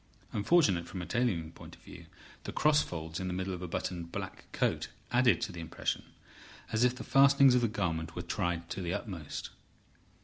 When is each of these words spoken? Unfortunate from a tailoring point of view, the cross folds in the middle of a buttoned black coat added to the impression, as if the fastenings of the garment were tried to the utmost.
Unfortunate 0.33 0.87
from 0.87 1.03
a 1.03 1.05
tailoring 1.05 1.51
point 1.51 1.75
of 1.75 1.83
view, 1.83 2.07
the 2.45 2.51
cross 2.51 2.81
folds 2.81 3.19
in 3.19 3.27
the 3.27 3.35
middle 3.35 3.53
of 3.53 3.61
a 3.61 3.67
buttoned 3.67 4.11
black 4.11 4.51
coat 4.51 4.87
added 5.11 5.39
to 5.41 5.51
the 5.51 5.59
impression, 5.59 6.03
as 6.71 6.83
if 6.83 6.95
the 6.95 7.03
fastenings 7.03 7.53
of 7.53 7.61
the 7.61 7.67
garment 7.67 8.15
were 8.15 8.23
tried 8.23 8.67
to 8.71 8.81
the 8.81 8.95
utmost. 8.95 9.51